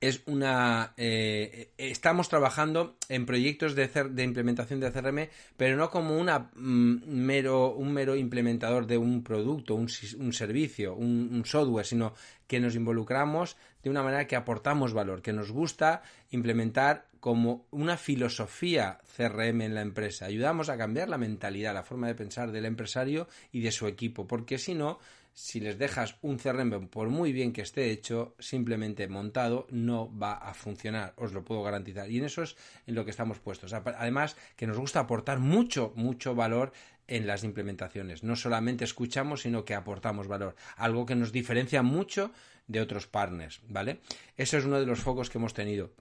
es 0.00 0.22
una 0.26 0.94
eh, 0.96 1.70
estamos 1.78 2.28
trabajando 2.28 2.96
en 3.08 3.26
proyectos 3.26 3.74
de, 3.74 3.88
de, 3.88 4.22
implementación 4.22 4.80
de 4.80 4.90
CRM 4.90 5.28
pero 5.56 5.76
no 5.76 5.90
como 5.90 6.18
una 6.18 6.50
mm, 6.54 7.02
mero 7.06 7.74
un 7.74 7.92
mero 7.92 8.16
implementador 8.16 8.86
de 8.86 8.98
un 8.98 9.22
producto 9.22 9.74
un, 9.74 9.88
servicio 9.88 10.94
un, 10.94 11.42
software 11.44 11.86
sino 11.86 12.14
que 12.46 12.60
nos 12.60 12.74
involucramos 12.74 13.56
de 13.82 13.90
una 13.90 14.02
manera 14.02 14.26
que 14.26 14.36
aportamos 14.36 14.92
valor 14.92 15.22
que 15.22 15.32
nos 15.32 15.50
gusta 15.50 16.02
implementar 16.30 17.06
como 17.20 17.66
una 17.70 17.96
filosofía 17.96 18.98
CRM 19.16 19.60
en 19.62 19.76
la 19.76 19.82
empresa. 19.82 20.24
Ayudamos 20.24 20.68
a 20.68 20.76
cambiar 20.76 21.08
la 21.08 21.18
mentalidad 21.18 21.72
la 21.72 21.84
forma 21.84 22.08
de 22.08 22.16
pensar 22.16 22.50
del 22.50 22.64
empresario 22.64 23.28
y 23.52 23.60
de 23.60 23.70
su 23.70 23.86
equipo 23.86 24.26
porque 24.26 24.58
si 24.58 24.74
no 24.74 24.98
si 25.34 25.60
les 25.60 25.78
dejas 25.78 26.16
un 26.22 26.38
CRM, 26.38 26.88
por 26.88 27.08
muy 27.08 27.32
bien 27.32 27.52
que 27.52 27.62
esté 27.62 27.90
hecho, 27.90 28.34
simplemente 28.38 29.08
montado, 29.08 29.66
no 29.70 30.16
va 30.16 30.34
a 30.34 30.54
funcionar, 30.54 31.14
os 31.16 31.32
lo 31.32 31.44
puedo 31.44 31.62
garantizar. 31.62 32.10
Y 32.10 32.18
en 32.18 32.24
eso 32.24 32.42
es 32.42 32.56
en 32.86 32.94
lo 32.94 33.04
que 33.04 33.10
estamos 33.10 33.38
puestos. 33.38 33.72
Además, 33.72 34.36
que 34.56 34.66
nos 34.66 34.78
gusta 34.78 35.00
aportar 35.00 35.38
mucho, 35.38 35.92
mucho 35.96 36.34
valor 36.34 36.72
en 37.08 37.26
las 37.26 37.44
implementaciones. 37.44 38.22
No 38.22 38.36
solamente 38.36 38.84
escuchamos, 38.84 39.42
sino 39.42 39.64
que 39.64 39.74
aportamos 39.74 40.28
valor. 40.28 40.54
Algo 40.76 41.06
que 41.06 41.14
nos 41.14 41.32
diferencia 41.32 41.82
mucho 41.82 42.30
de 42.66 42.80
otros 42.80 43.06
partners, 43.06 43.60
¿vale? 43.68 44.00
Eso 44.36 44.56
es 44.56 44.64
uno 44.64 44.80
de 44.80 44.86
los 44.86 45.00
focos 45.00 45.30
que 45.30 45.38
hemos 45.38 45.54
tenido. 45.54 45.92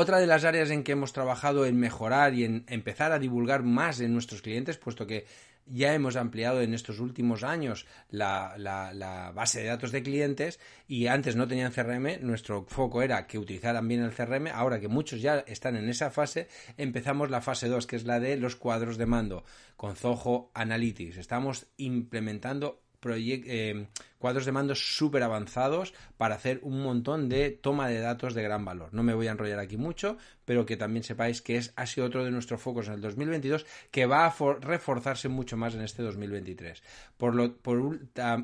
Otra 0.00 0.20
de 0.20 0.28
las 0.28 0.44
áreas 0.44 0.70
en 0.70 0.84
que 0.84 0.92
hemos 0.92 1.12
trabajado 1.12 1.66
en 1.66 1.76
mejorar 1.76 2.32
y 2.32 2.44
en 2.44 2.62
empezar 2.68 3.10
a 3.10 3.18
divulgar 3.18 3.64
más 3.64 3.98
en 3.98 4.12
nuestros 4.12 4.42
clientes, 4.42 4.76
puesto 4.76 5.08
que 5.08 5.26
ya 5.66 5.92
hemos 5.92 6.14
ampliado 6.14 6.62
en 6.62 6.72
estos 6.72 7.00
últimos 7.00 7.42
años 7.42 7.84
la, 8.08 9.32
base 9.34 9.60
de 9.60 9.66
datos 9.66 9.90
de 9.90 10.04
clientes 10.04 10.60
y 10.86 11.08
antes 11.08 11.34
no 11.34 11.48
tenían 11.48 11.72
CRM, 11.72 12.20
nuestro 12.20 12.64
foco 12.68 13.02
era 13.02 13.26
que 13.26 13.40
utilizaran 13.40 13.88
bien 13.88 14.04
el 14.04 14.14
CRM, 14.14 14.46
ahora 14.54 14.78
que 14.78 14.86
muchos 14.86 15.20
ya 15.20 15.40
están 15.48 15.74
en 15.74 15.88
esa 15.88 16.12
fase, 16.12 16.46
empezamos 16.76 17.28
la 17.28 17.40
fase 17.40 17.66
2, 17.66 17.88
que 17.88 17.96
es 17.96 18.04
la 18.04 18.20
de 18.20 18.36
los 18.36 18.54
cuadros 18.54 18.98
de 18.98 19.06
mando 19.06 19.42
con 19.76 19.96
Zoho 19.96 20.52
Analytics. 20.54 21.16
Estamos 21.16 21.66
implementando 21.76 22.84
eh, 23.04 23.86
cuadros 24.18 24.44
de 24.44 24.52
mando 24.52 24.74
súper 24.74 25.22
avanzados 25.22 25.94
para 26.16 26.34
hacer 26.34 26.60
un 26.62 26.82
montón 26.82 27.28
de 27.28 27.50
toma 27.50 27.88
de 27.88 28.00
datos 28.00 28.34
de 28.34 28.42
gran 28.42 28.64
valor. 28.64 28.88
No 28.92 29.02
me 29.02 29.14
voy 29.14 29.28
a 29.28 29.32
enrollar 29.32 29.58
aquí 29.60 29.76
mucho, 29.76 30.16
pero 30.44 30.66
que 30.66 30.76
también 30.76 31.04
sepáis 31.04 31.40
que 31.40 31.56
es, 31.56 31.72
ha 31.76 31.86
sido 31.86 32.06
otro 32.06 32.24
de 32.24 32.30
nuestros 32.30 32.60
focos 32.60 32.88
en 32.88 32.94
el 32.94 33.00
2022 33.00 33.66
que 33.90 34.06
va 34.06 34.26
a 34.26 34.34
reforzarse 34.60 35.28
mucho 35.28 35.56
más 35.56 35.74
en 35.74 35.82
este 35.82 36.02
2023. 36.02 36.82
Por, 37.16 37.34
lo, 37.34 37.54
por 37.56 37.98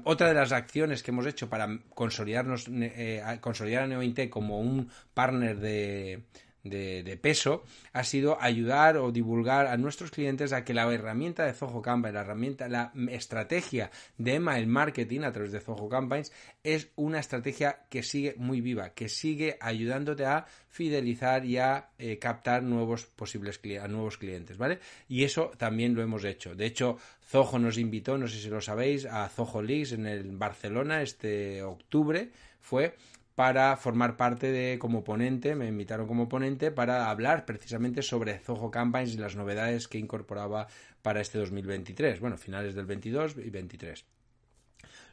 otra 0.05 0.29
de 0.29 0.35
las 0.35 0.53
acciones 0.53 1.03
que 1.03 1.11
hemos 1.11 1.27
hecho 1.27 1.49
para 1.49 1.81
consolidarnos, 1.95 2.67
eh, 2.71 3.23
consolidar 3.41 3.85
a 3.85 3.87
NeoInte 3.89 4.31
como 4.31 4.61
un 4.61 4.89
partner 5.15 5.59
de, 5.59 6.23
de, 6.65 7.19
peso 7.21 7.63
ha 7.93 8.03
sido 8.05 8.41
ayudar 8.41 8.97
o 8.97 9.13
divulgar 9.13 9.67
a 9.67 9.77
nuestros 9.77 10.11
clientes 10.11 10.53
a 10.53 10.65
que 10.65 10.75
la 10.75 10.93
herramienta 10.93 11.45
de 11.45 11.53
Zoho 11.53 11.83
Campaign, 11.83 12.15
la 12.15 12.21
herramienta, 12.23 12.69
la 12.69 12.93
estrategia 13.11 13.91
de 14.19 14.35
email 14.35 14.67
marketing 14.67 15.21
a 15.21 15.33
través 15.33 15.53
de 15.53 15.61
Zoho 15.61 15.89
Campaigns 15.89 16.33
es 16.65 16.89
una 16.97 17.21
estrategia 17.21 17.85
que 17.91 18.03
sigue 18.03 18.35
muy 18.37 18.61
viva, 18.61 18.91
que 18.91 19.09
sigue 19.09 19.59
ayudándote 19.61 20.25
a 20.25 20.47
fidelizar 20.69 21.45
y 21.45 21.59
a 21.59 21.91
eh, 21.99 22.19
captar 22.19 22.63
nuevos 22.63 23.05
posibles 23.05 23.61
a 23.81 23.87
nuevos 23.87 24.19
clientes, 24.19 24.59
¿vale? 24.59 24.81
Y 25.09 25.25
eso 25.25 25.53
también 25.57 25.95
lo 25.95 26.03
hemos 26.03 26.25
hecho. 26.25 26.55
De 26.55 26.67
hecho, 26.67 26.99
Zoho 27.29 27.59
nos 27.59 27.79
invitó, 27.79 28.19
no 28.19 28.27
sé 28.27 28.39
si 28.39 28.49
lo 28.49 28.61
sabéis, 28.61 29.07
a 29.07 29.29
Zoho 29.29 29.63
Leagues 29.63 29.93
en 29.93 30.07
el 30.07 30.37
Barcelona 30.37 31.03
este 31.03 31.63
octubre 31.63 32.31
fue 32.61 32.95
para 33.35 33.77
formar 33.77 34.17
parte 34.17 34.53
de 34.53 34.79
como 34.79 35.03
ponente, 35.03 35.55
me 35.55 35.67
invitaron 35.67 36.07
como 36.07 36.29
ponente 36.29 36.71
para 36.71 37.11
hablar 37.11 37.45
precisamente 37.45 38.03
sobre 38.03 38.39
Zoho 38.39 38.71
Campaigns 38.71 39.15
y 39.15 39.19
las 39.19 39.35
novedades 39.35 39.89
que 39.89 39.99
incorporaba 39.99 40.69
para 41.03 41.21
este 41.21 41.39
2023, 41.39 42.21
bueno, 42.21 42.39
finales 42.39 42.75
del 42.75 42.87
22 42.87 43.37
y 43.39 43.51
23. 43.51 44.05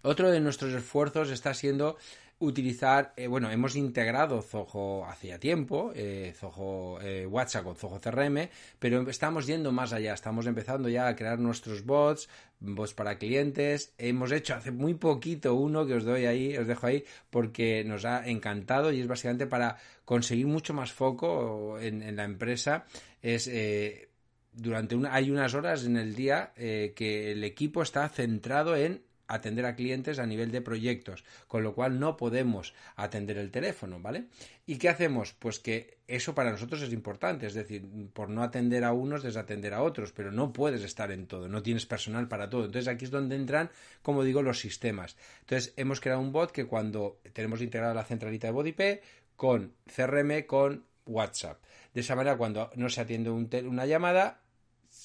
Otro 0.04 0.32
de 0.32 0.40
nuestros 0.40 0.74
esfuerzos 0.74 1.30
está 1.30 1.54
siendo 1.54 1.98
utilizar, 2.42 3.14
eh, 3.16 3.28
bueno, 3.28 3.50
hemos 3.52 3.76
integrado 3.76 4.42
Zoho 4.42 5.06
hacía 5.06 5.40
tiempo, 5.40 5.92
eh, 5.96 6.34
Zoho 6.36 7.00
eh, 7.02 7.26
WhatsApp 7.26 7.64
con 7.64 7.76
Zoho 7.76 8.02
CRM, 8.02 8.50
pero 8.80 9.08
estamos 9.10 9.46
yendo 9.46 9.72
más 9.72 9.94
allá, 9.94 10.14
estamos 10.14 10.48
empezando 10.48 10.90
ya 10.90 11.08
a 11.08 11.16
crear 11.16 11.40
nuestros 11.40 11.86
bots, 11.86 12.28
bots 12.60 12.94
para 12.94 13.18
clientes. 13.18 13.94
Hemos 13.98 14.32
hecho 14.32 14.56
hace 14.56 14.72
muy 14.72 14.96
poquito 14.96 15.54
uno 15.56 15.86
que 15.86 15.94
os 15.94 16.04
doy 16.04 16.26
ahí, 16.26 16.58
os 16.58 16.68
dejo 16.68 16.88
ahí, 16.88 17.06
porque 17.30 17.84
nos 17.86 18.06
ha 18.06 18.28
encantado 18.28 18.92
y 18.92 19.00
es 19.00 19.08
básicamente 19.08 19.48
para 19.48 19.78
conseguir 20.04 20.48
mucho 20.48 20.74
más 20.74 20.92
foco 20.92 21.80
en, 21.80 22.16
la 22.16 22.24
empresa. 22.24 22.86
Es 23.22 23.50
durante 24.52 24.96
una, 24.96 25.14
hay 25.14 25.30
unas 25.32 25.54
horas 25.54 25.86
en 25.86 25.96
el 25.96 26.16
día 26.16 26.54
que 26.56 27.32
el 27.32 27.44
equipo 27.44 27.84
está 27.84 28.10
centrado 28.10 28.76
en 28.76 29.04
atender 29.32 29.66
a 29.66 29.76
clientes 29.76 30.20
a 30.20 30.26
nivel 30.26 30.52
de 30.52 30.62
proyectos, 30.62 31.24
con 31.48 31.64
lo 31.64 31.74
cual 31.74 32.00
no 32.00 32.18
podemos 32.18 32.74
atender 32.96 33.38
el 33.38 33.50
teléfono, 33.50 34.00
¿vale? 34.00 34.26
¿Y 34.66 34.78
qué 34.78 34.90
hacemos? 34.90 35.34
Pues 35.34 35.60
que 35.60 36.00
eso 36.08 36.36
para 36.36 36.52
nosotros 36.52 36.82
es 36.82 36.92
importante, 36.92 37.48
es 37.48 37.54
decir, 37.54 37.88
por 38.14 38.30
no 38.30 38.44
atender 38.44 38.84
a 38.84 38.92
unos, 38.92 39.24
desatender 39.24 39.74
a 39.74 39.84
otros, 39.84 40.12
pero 40.12 40.32
no 40.32 40.52
puedes 40.52 40.84
estar 40.84 41.12
en 41.12 41.28
todo, 41.28 41.48
no 41.48 41.64
tienes 41.64 41.86
personal 41.86 42.28
para 42.28 42.50
todo. 42.50 42.66
Entonces 42.66 42.88
aquí 42.88 43.06
es 43.06 43.12
donde 43.12 43.36
entran, 43.38 43.72
como 44.02 44.24
digo, 44.24 44.42
los 44.42 44.60
sistemas. 44.60 45.16
Entonces 45.42 45.74
hemos 45.78 46.02
creado 46.02 46.22
un 46.22 46.32
bot 46.32 46.52
que 46.52 46.66
cuando 46.66 47.20
tenemos 47.34 47.62
integrada 47.62 47.94
la 47.94 48.04
centralita 48.04 48.48
de 48.48 48.54
BodyP 48.54 48.82
con 49.38 49.74
CRM, 49.96 50.46
con 50.46 50.86
WhatsApp. 51.06 51.62
De 51.94 52.02
esa 52.02 52.16
manera, 52.16 52.38
cuando 52.38 52.70
no 52.76 52.90
se 52.90 53.02
atiende 53.02 53.30
una 53.30 53.86
llamada, 53.86 54.41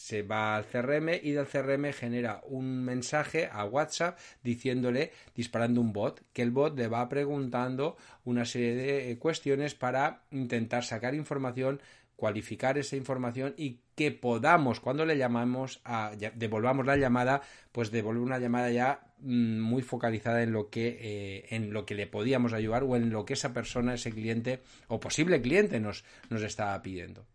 se 0.07 0.23
va 0.23 0.55
al 0.55 0.67
CRM 0.67 1.19
y 1.21 1.33
del 1.33 1.49
CRM 1.49 1.93
genera 1.93 2.41
un 2.45 2.85
mensaje 2.85 3.49
a 3.51 3.65
WhatsApp 3.65 4.17
diciéndole, 4.41 5.11
disparando 5.35 5.81
un 5.81 5.93
bot, 5.93 6.23
que 6.33 6.43
el 6.43 6.53
bot 6.53 6.79
le 6.79 6.87
va 6.87 7.09
preguntando 7.09 7.97
una 8.25 8.45
serie 8.45 8.77
de 8.77 9.11
eh, 9.11 9.19
cuestiones 9.19 9.75
para 9.75 10.23
intentar 10.31 10.85
sacar 10.85 11.17
información 11.17 11.81
cualificar 12.15 12.79
esa 12.79 12.95
información 12.97 13.53
y 13.59 13.81
que 13.97 14.13
podamos, 14.13 14.79
cuando 14.79 15.05
le 15.05 15.19
llamamos 15.19 15.81
a, 15.85 16.13
devolvamos 16.35 16.87
la 16.87 16.97
llamada, 16.97 17.43
pues 17.73 17.91
devolver 17.91 18.23
una 18.23 18.39
llamada 18.39 18.71
ya 18.71 19.13
mm, 19.19 19.59
muy 19.61 19.83
focalizada 19.83 20.43
en 20.45 20.53
lo 20.53 20.71
que 20.71 20.97
eh, 21.01 21.47
en 21.51 21.73
lo 21.73 21.85
que 21.85 21.97
le 21.97 22.07
podíamos 22.07 22.53
ayudar 22.53 22.85
o 22.85 22.95
en 22.95 23.11
lo 23.11 23.27
que 23.27 23.35
esa 23.35 23.53
persona, 23.53 23.95
ese 23.95 24.13
cliente 24.13 24.63
o 24.87 25.01
posible 25.01 25.43
cliente 25.43 25.81
nos, 25.81 26.05
nos 26.31 26.43
estaba 26.43 26.81
pidiendo. 26.81 27.27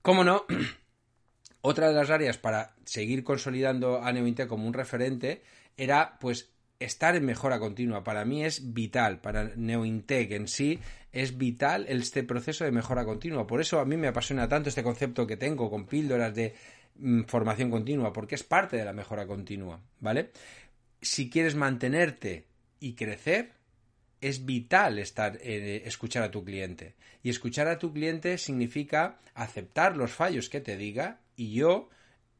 ¿Cómo 0.00 0.22
no? 0.22 0.46
Otra 1.66 1.88
de 1.88 1.94
las 1.94 2.10
áreas 2.10 2.36
para 2.36 2.74
seguir 2.84 3.24
consolidando 3.24 4.02
a 4.02 4.12
Neointe 4.12 4.46
como 4.46 4.66
un 4.66 4.74
referente 4.74 5.40
era 5.78 6.18
pues 6.20 6.50
estar 6.78 7.16
en 7.16 7.24
mejora 7.24 7.58
continua. 7.58 8.04
Para 8.04 8.26
mí 8.26 8.44
es 8.44 8.74
vital, 8.74 9.22
para 9.22 9.50
Neointec 9.56 10.30
en 10.32 10.46
sí 10.46 10.78
es 11.10 11.38
vital 11.38 11.86
este 11.88 12.22
proceso 12.22 12.66
de 12.66 12.70
mejora 12.70 13.06
continua. 13.06 13.46
Por 13.46 13.62
eso 13.62 13.80
a 13.80 13.86
mí 13.86 13.96
me 13.96 14.08
apasiona 14.08 14.46
tanto 14.46 14.68
este 14.68 14.82
concepto 14.82 15.26
que 15.26 15.38
tengo 15.38 15.70
con 15.70 15.86
píldoras 15.86 16.34
de 16.34 16.54
mm, 16.96 17.22
formación 17.22 17.70
continua, 17.70 18.12
porque 18.12 18.34
es 18.34 18.42
parte 18.42 18.76
de 18.76 18.84
la 18.84 18.92
mejora 18.92 19.26
continua, 19.26 19.80
¿vale? 20.00 20.32
Si 21.00 21.30
quieres 21.30 21.54
mantenerte 21.54 22.44
y 22.78 22.92
crecer, 22.92 23.52
es 24.20 24.44
vital 24.44 24.98
estar 24.98 25.38
eh, 25.40 25.82
escuchar 25.86 26.24
a 26.24 26.30
tu 26.30 26.44
cliente. 26.44 26.94
Y 27.22 27.30
escuchar 27.30 27.68
a 27.68 27.78
tu 27.78 27.90
cliente 27.90 28.36
significa 28.36 29.18
aceptar 29.32 29.96
los 29.96 30.12
fallos 30.12 30.50
que 30.50 30.60
te 30.60 30.76
diga 30.76 31.23
y 31.36 31.52
yo 31.52 31.88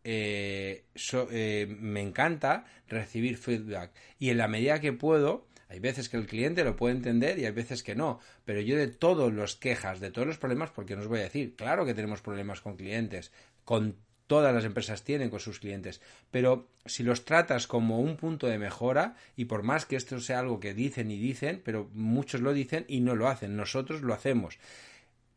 eh, 0.05 0.85
eh, 1.31 1.77
me 1.81 2.01
encanta 2.03 2.65
recibir 2.89 3.39
feedback 3.39 3.93
y 4.19 4.31
en 4.31 4.39
la 4.39 4.49
medida 4.49 4.81
que 4.81 4.93
puedo 4.93 5.47
hay 5.69 5.81
veces 5.81 6.09
que 6.09 6.17
el 6.17 6.27
cliente 6.27 6.63
lo 6.63 6.77
puede 6.77 6.95
entender 6.95 7.39
y 7.39 7.47
hay 7.47 7.53
veces 7.53 7.83
que 7.83 7.95
no, 7.95 8.21
pero 8.45 8.61
yo 8.61 8.77
de 8.77 8.87
todos 8.87 9.33
los 9.33 9.57
quejas, 9.57 9.99
de 9.99 10.11
todos 10.11 10.29
los 10.29 10.39
problemas, 10.39 10.71
porque 10.71 10.95
no 10.95 11.03
os 11.03 11.09
voy 11.09 11.21
a 11.21 11.25
decir, 11.25 11.57
claro 11.57 11.85
que 11.85 11.95
tenemos 11.95 12.21
problemas 12.21 12.61
con 12.61 12.77
clientes, 12.77 13.33
con 13.65 13.97
todas 14.27 14.55
las 14.55 14.65
empresas 14.65 15.03
tienen 15.03 15.31
con 15.31 15.41
sus 15.41 15.59
clientes, 15.59 16.01
pero 16.31 16.69
si 16.87 17.03
los 17.03 17.25
tratas 17.25 17.67
como 17.67 18.01
un 18.01 18.17
punto 18.17 18.47
de 18.47 18.59
mejora, 18.59 19.17
y 19.37 19.47
por 19.47 19.63
más 19.63 19.85
que 19.85 19.97
esto 19.97 20.21
sea 20.21 20.41
algo 20.41 20.61
que 20.61 20.75
dicen 20.75 21.11
y 21.11 21.19
dicen, 21.19 21.61
pero 21.65 21.91
muchos 21.93 22.41
lo 22.41 22.53
dicen 22.53 22.85
y 22.89 23.01
no 23.01 23.17
lo 23.17 23.29
hacen, 23.29 23.57
nosotros 23.57 24.03
lo 24.03 24.15
hacemos. 24.15 24.59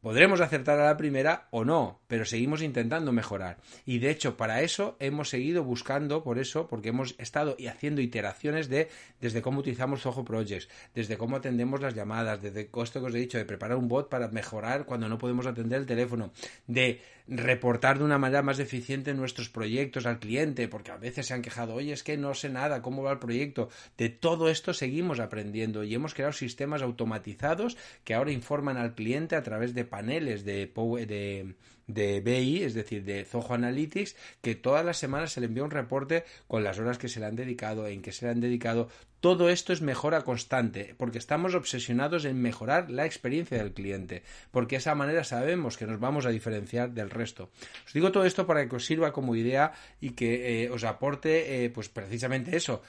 Podremos 0.08 0.40
acertar 0.40 0.80
a 0.80 0.86
la 0.86 0.96
primera 0.96 1.50
o 1.52 1.66
no, 1.66 2.00
pero 2.08 2.24
seguimos 2.24 2.62
intentando 2.62 3.12
mejorar. 3.12 3.58
Y 3.86 4.00
de 4.00 4.10
hecho, 4.10 4.38
para 4.38 4.62
eso 4.62 4.96
hemos 5.02 5.28
seguido 5.28 5.66
buscando, 5.66 6.24
por 6.24 6.40
eso, 6.40 6.66
porque 6.70 6.88
hemos 6.88 7.16
estado 7.18 7.58
haciendo 7.70 8.00
iteraciones 8.00 8.70
de 8.70 8.88
desde 9.20 9.42
cómo 9.42 9.60
utilizamos 9.60 10.04
Zoho 10.04 10.24
Projects, 10.24 10.70
desde 10.96 11.18
cómo 11.18 11.36
atendemos 11.36 11.82
las 11.82 11.94
llamadas, 11.94 12.42
desde 12.42 12.70
esto 12.72 13.02
que 13.02 13.06
os 13.06 13.16
he 13.16 13.20
dicho, 13.20 13.38
de 13.38 13.44
preparar 13.44 13.76
un 13.76 13.90
bot 13.90 14.08
para 14.08 14.30
mejorar 14.30 14.86
cuando 14.86 15.10
no 15.10 15.18
podemos 15.18 15.46
atender 15.46 15.82
el 15.82 15.86
teléfono, 15.86 16.32
de 16.68 17.02
reportar 17.28 17.98
de 17.98 18.06
una 18.06 18.18
manera 18.18 18.42
más 18.42 18.60
eficiente 18.60 19.14
nuestros 19.14 19.50
proyectos 19.50 20.06
al 20.06 20.20
cliente, 20.20 20.68
porque 20.68 20.92
a 20.92 20.98
veces 20.98 21.28
se 21.28 21.34
han 21.34 21.42
quejado, 21.42 21.74
oye, 21.76 21.94
es 21.94 22.04
que 22.04 22.18
no 22.18 22.34
sé 22.34 22.50
nada, 22.50 22.82
cómo 22.82 23.04
va 23.04 23.12
el 23.12 23.20
proyecto. 23.20 23.70
De 23.98 24.10
todo 24.10 24.50
esto 24.50 24.74
seguimos 24.74 25.20
aprendiendo 25.20 25.84
y 25.84 25.94
hemos 25.94 26.14
creado 26.14 26.34
sistemas 26.34 26.82
automatizados 26.82 27.78
que 28.04 28.14
ahora 28.14 28.32
informan 28.32 28.78
al 28.78 28.96
cliente 28.96 29.36
a 29.36 29.44
través 29.44 29.74
de 29.74 29.86
paneles 29.86 30.46
de, 30.46 30.72
de 31.08 31.56
de 31.88 32.20
BI, 32.20 32.64
es 32.64 32.74
decir, 32.74 33.04
de 33.04 33.24
Zoho 33.24 33.54
Analytics, 33.54 34.16
que 34.42 34.56
todas 34.56 34.86
las 34.86 34.98
semanas 34.98 35.32
se 35.32 35.40
le 35.40 35.48
envía 35.48 35.64
un 35.64 35.72
reporte 35.72 36.26
con 36.48 36.64
las 36.64 36.78
horas 36.80 36.98
que 36.98 37.08
se 37.08 37.20
le 37.20 37.26
han 37.26 37.36
dedicado, 37.36 37.88
en 37.88 38.02
que 38.02 38.12
se 38.12 38.26
le 38.26 38.32
han 38.32 38.42
dedicado. 38.42 38.90
Todo 39.20 39.50
esto 39.50 39.74
es 39.74 39.82
mejora 39.82 40.24
constante, 40.24 40.94
porque 40.98 41.18
estamos 41.18 41.56
obsesionados 41.56 42.24
en 42.26 42.40
mejorar 42.40 42.92
la 42.92 43.06
experiencia 43.06 43.58
del 43.58 43.74
cliente, 43.74 44.24
porque 44.52 44.76
de 44.76 44.80
esa 44.80 44.94
manera 44.94 45.24
sabemos 45.24 45.76
que 45.76 45.88
nos 45.88 46.00
vamos 46.00 46.26
a 46.28 46.30
diferenciar 46.30 46.92
del 46.92 47.10
resto. 47.10 47.50
Os 47.86 47.94
digo 47.94 48.12
todo 48.12 48.26
esto 48.26 48.46
para 48.46 48.70
que 48.70 48.76
os 48.76 48.86
sirva 48.86 49.14
como 49.14 49.36
idea 49.36 49.74
y 50.00 50.12
que 50.12 50.64
eh, 50.64 50.70
os 50.70 50.84
aporte, 50.84 51.66
eh, 51.66 51.70
pues 51.72 51.90
precisamente 51.90 52.56
eso, 52.56 52.84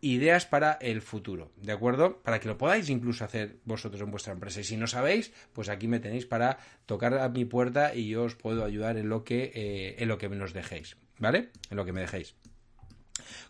ideas 0.00 0.46
para 0.46 0.72
el 0.80 1.02
futuro, 1.02 1.52
¿de 1.56 1.72
acuerdo? 1.72 2.20
Para 2.22 2.40
que 2.40 2.48
lo 2.48 2.58
podáis 2.58 2.88
incluso 2.88 3.24
hacer 3.24 3.56
vosotros 3.64 4.00
en 4.00 4.10
vuestra 4.10 4.32
empresa. 4.32 4.60
Y 4.60 4.64
si 4.64 4.76
no 4.76 4.86
sabéis, 4.86 5.32
pues 5.52 5.68
aquí 5.68 5.88
me 5.88 6.00
tenéis 6.00 6.26
para 6.26 6.58
tocar 6.86 7.14
a 7.14 7.28
mi 7.28 7.44
puerta 7.44 7.94
y 7.94 8.08
yo 8.08 8.24
os 8.24 8.34
puedo 8.34 8.64
ayudar 8.64 8.96
en 8.96 9.08
lo 9.08 9.24
que, 9.24 9.52
eh, 9.54 9.96
en 9.98 10.08
lo 10.08 10.18
que 10.18 10.28
nos 10.28 10.52
dejéis, 10.52 10.96
¿vale? 11.18 11.50
En 11.70 11.76
lo 11.76 11.84
que 11.84 11.92
me 11.92 12.00
dejéis. 12.00 12.34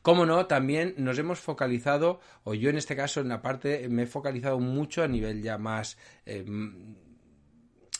Como 0.02 0.26
no, 0.26 0.46
también 0.46 0.94
nos 0.96 1.18
hemos 1.18 1.40
focalizado, 1.40 2.20
o 2.44 2.54
yo 2.54 2.70
en 2.70 2.76
este 2.76 2.96
caso 2.96 3.20
en 3.20 3.28
la 3.28 3.42
parte, 3.42 3.88
me 3.88 4.02
he 4.02 4.06
focalizado 4.06 4.58
mucho 4.58 5.02
a 5.02 5.08
nivel 5.08 5.42
ya 5.42 5.58
más... 5.58 5.98
Eh, 6.26 6.44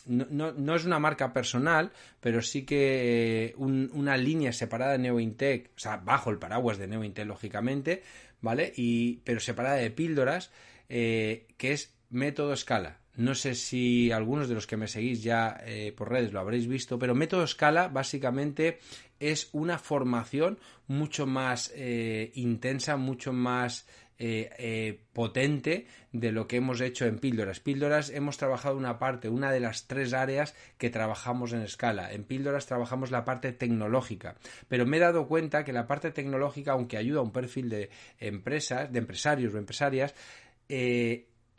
no, 0.05 0.51
no, 0.51 0.75
es 0.75 0.85
una 0.85 0.99
marca 0.99 1.31
personal, 1.31 1.91
pero 2.19 2.41
sí 2.41 2.65
que 2.65 3.49
eh, 3.49 3.55
una 3.55 4.17
línea 4.17 4.51
separada 4.51 4.93
de 4.93 4.99
NeoIntech, 4.99 5.71
o 5.75 5.79
sea, 5.79 5.97
bajo 5.97 6.31
el 6.31 6.39
paraguas 6.39 6.77
de 6.77 6.87
NeoIntech, 6.87 7.27
lógicamente, 7.27 8.01
¿vale? 8.41 8.73
Y, 8.75 9.17
pero 9.23 9.39
separada 9.39 9.75
de 9.75 9.91
píldoras, 9.91 10.51
eh, 10.89 11.47
que 11.57 11.73
es 11.73 11.93
método 12.09 12.53
escala. 12.53 13.00
No 13.15 13.35
sé 13.35 13.55
si 13.55 14.11
algunos 14.11 14.47
de 14.47 14.55
los 14.55 14.67
que 14.67 14.77
me 14.77 14.87
seguís 14.87 15.21
ya 15.21 15.59
eh, 15.65 15.93
por 15.95 16.09
redes 16.09 16.31
lo 16.31 16.39
habréis 16.39 16.67
visto, 16.67 16.97
pero 16.97 17.13
método 17.13 17.43
escala 17.43 17.89
básicamente 17.89 18.79
es 19.19 19.49
una 19.51 19.77
formación 19.77 20.59
mucho 20.87 21.27
más 21.27 21.71
eh, 21.75 22.31
intensa, 22.35 22.95
mucho 22.95 23.33
más 23.33 23.85
eh, 24.17 25.01
potente 25.13 25.87
de 26.11 26.31
lo 26.31 26.47
que 26.47 26.57
hemos 26.57 26.79
hecho 26.79 27.05
en 27.05 27.19
Píldoras. 27.19 27.59
Píldoras 27.59 28.11
hemos 28.11 28.37
trabajado 28.37 28.77
una 28.77 28.97
parte, 28.97 29.27
una 29.27 29.51
de 29.51 29.59
las 29.59 29.87
tres 29.87 30.13
áreas 30.13 30.55
que 30.77 30.89
trabajamos 30.89 31.53
en 31.53 31.61
escala. 31.63 32.13
En 32.13 32.23
Píldoras 32.23 32.65
trabajamos 32.65 33.11
la 33.11 33.25
parte 33.25 33.51
tecnológica, 33.51 34.35
pero 34.69 34.85
me 34.85 34.97
he 34.97 34.99
dado 35.01 35.27
cuenta 35.27 35.65
que 35.65 35.73
la 35.73 35.87
parte 35.87 36.11
tecnológica, 36.11 36.73
aunque 36.73 36.97
ayuda 36.97 37.19
a 37.19 37.23
un 37.23 37.31
perfil 37.31 37.69
de 37.69 37.89
empresas, 38.19 38.91
de 38.91 38.99
empresarios 38.99 39.53
o 39.53 39.57
empresarias, 39.57 40.13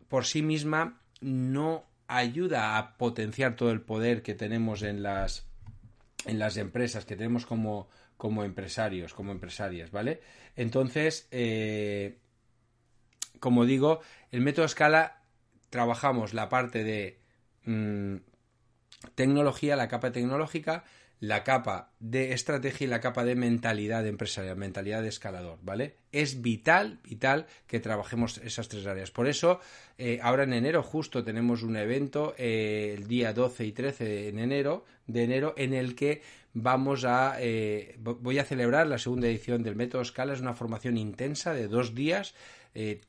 por 0.08 0.24
sí 0.24 0.42
misma 0.42 1.01
no 1.22 1.84
ayuda 2.08 2.76
a 2.76 2.96
potenciar 2.96 3.56
todo 3.56 3.70
el 3.70 3.80
poder 3.80 4.22
que 4.22 4.34
tenemos 4.34 4.82
en 4.82 5.02
las 5.02 5.46
en 6.26 6.38
las 6.38 6.56
empresas 6.56 7.04
que 7.04 7.16
tenemos 7.16 7.46
como, 7.46 7.88
como 8.16 8.44
empresarios, 8.44 9.12
como 9.14 9.32
empresarias, 9.32 9.90
¿vale? 9.90 10.20
Entonces, 10.54 11.28
como 13.40 13.64
digo, 13.64 14.00
el 14.30 14.40
método 14.40 14.66
escala 14.66 15.22
trabajamos 15.70 16.34
la 16.34 16.48
parte 16.48 16.84
de 16.84 17.18
mm, 17.64 18.16
tecnología, 19.14 19.74
la 19.74 19.88
capa 19.88 20.12
tecnológica, 20.12 20.84
la 21.22 21.44
capa 21.44 21.92
de 22.00 22.32
estrategia 22.32 22.84
y 22.84 22.90
la 22.90 23.00
capa 23.00 23.24
de 23.24 23.36
mentalidad 23.36 24.04
empresarial, 24.08 24.56
mentalidad 24.56 25.02
de 25.02 25.08
escalador, 25.08 25.60
¿vale? 25.62 25.94
Es 26.10 26.42
vital, 26.42 26.98
vital 27.04 27.46
que 27.68 27.78
trabajemos 27.78 28.38
esas 28.38 28.68
tres 28.68 28.86
áreas. 28.86 29.12
Por 29.12 29.28
eso, 29.28 29.60
eh, 29.98 30.18
ahora 30.20 30.42
en 30.42 30.52
enero 30.52 30.82
justo 30.82 31.22
tenemos 31.22 31.62
un 31.62 31.76
evento, 31.76 32.34
eh, 32.38 32.96
el 32.98 33.06
día 33.06 33.32
12 33.32 33.64
y 33.66 33.70
13 33.70 34.28
en 34.30 34.40
enero, 34.40 34.84
de 35.06 35.22
enero, 35.22 35.54
en 35.56 35.74
el 35.74 35.94
que 35.94 36.22
vamos 36.54 37.04
a, 37.04 37.36
eh, 37.38 37.94
voy 38.00 38.40
a 38.40 38.44
celebrar 38.44 38.88
la 38.88 38.98
segunda 38.98 39.28
edición 39.28 39.62
del 39.62 39.76
Método 39.76 40.04
Scala. 40.04 40.32
Es 40.32 40.40
una 40.40 40.54
formación 40.54 40.96
intensa 40.96 41.54
de 41.54 41.68
dos 41.68 41.94
días, 41.94 42.34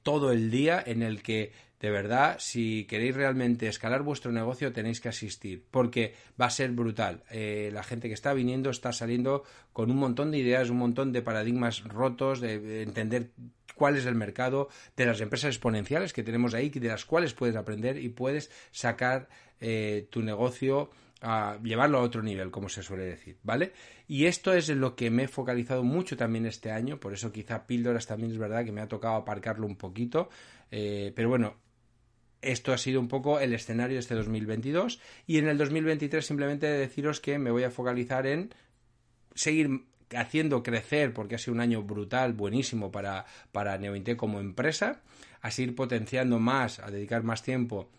todo 0.04 0.32
el 0.32 0.52
día, 0.52 0.84
en 0.86 1.02
el 1.02 1.24
que 1.24 1.52
de 1.84 1.92
verdad, 1.92 2.38
si 2.40 2.86
queréis 2.86 3.14
realmente 3.14 3.68
escalar 3.68 4.04
vuestro 4.04 4.32
negocio, 4.32 4.72
tenéis 4.72 5.02
que 5.02 5.10
asistir, 5.10 5.66
porque 5.70 6.14
va 6.40 6.46
a 6.46 6.50
ser 6.50 6.72
brutal. 6.72 7.24
Eh, 7.30 7.72
la 7.74 7.84
gente 7.84 8.08
que 8.08 8.14
está 8.14 8.34
viniendo 8.34 8.70
está 8.70 8.94
saliendo 8.94 9.44
con 9.74 9.92
un 9.92 9.98
montón 9.98 10.32
de 10.32 10.38
ideas, 10.38 10.70
un 10.70 10.78
montón 10.78 11.12
de 11.12 11.22
paradigmas 11.22 11.84
rotos, 11.84 12.40
de 12.40 12.84
entender 12.84 13.32
cuál 13.76 13.98
es 13.98 14.06
el 14.06 14.16
mercado 14.16 14.70
de 14.96 15.06
las 15.06 15.20
empresas 15.20 15.50
exponenciales 15.50 16.14
que 16.14 16.24
tenemos 16.24 16.54
ahí, 16.54 16.70
de 16.70 16.88
las 16.88 17.04
cuales 17.04 17.34
puedes 17.34 17.58
aprender 17.58 17.98
y 17.98 18.08
puedes 18.08 18.50
sacar 18.72 19.28
eh, 19.60 20.08
tu 20.10 20.22
negocio 20.22 20.90
a 21.20 21.58
llevarlo 21.62 21.98
a 21.98 22.02
otro 22.02 22.22
nivel, 22.22 22.50
como 22.50 22.70
se 22.70 22.82
suele 22.82 23.04
decir, 23.04 23.40
¿vale? 23.44 23.74
Y 24.08 24.26
esto 24.28 24.54
es 24.54 24.70
en 24.70 24.80
lo 24.80 24.96
que 24.96 25.10
me 25.10 25.24
he 25.24 25.28
focalizado 25.28 25.84
mucho 25.84 26.16
también 26.16 26.46
este 26.46 26.72
año, 26.72 26.98
por 26.98 27.12
eso 27.12 27.34
quizá 27.34 27.68
píldoras 27.68 28.08
también 28.08 28.32
es 28.32 28.38
verdad 28.38 28.64
que 28.64 28.72
me 28.72 28.80
ha 28.80 28.88
tocado 28.88 29.16
aparcarlo 29.16 29.68
un 29.68 29.76
poquito, 29.76 30.30
eh, 30.72 31.12
pero 31.14 31.28
bueno, 31.28 31.63
esto 32.44 32.74
ha 32.74 32.78
sido 32.78 33.00
un 33.00 33.08
poco 33.08 33.40
el 33.40 33.54
escenario 33.54 33.96
de 33.96 34.02
este 34.02 34.16
2022 34.16 35.00
y 35.28 35.38
en 35.38 35.48
el 35.48 35.58
2023 35.58 36.26
simplemente 36.26 36.68
deciros 36.68 37.20
que 37.20 37.40
me 37.40 37.52
voy 37.52 37.64
a 37.64 37.72
focalizar 37.72 38.28
en 38.28 38.54
seguir 39.36 39.86
haciendo 40.16 40.64
crecer, 40.64 41.14
porque 41.14 41.36
ha 41.36 41.38
sido 41.38 41.54
un 41.54 41.62
año 41.62 41.84
brutal, 41.84 42.34
buenísimo 42.34 42.92
para, 42.92 43.26
para 43.52 43.78
Neointe 43.78 44.16
como 44.16 44.40
empresa, 44.40 45.02
a 45.42 45.52
seguir 45.52 45.76
potenciando 45.76 46.40
más, 46.40 46.80
a 46.80 46.92
dedicar 46.92 47.24
más 47.24 47.44
tiempo. 47.44 47.90